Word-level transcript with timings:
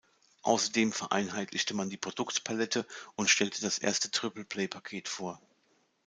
Außerdem 0.41 0.93
vereinheitlichte 0.93 1.75
man 1.75 1.91
die 1.91 1.97
Produktpalette 1.97 2.87
und 3.13 3.29
stellte 3.29 3.61
das 3.61 3.77
erste 3.77 4.09
Triple-Play-Paket 4.09 5.07
vor. 5.07 5.39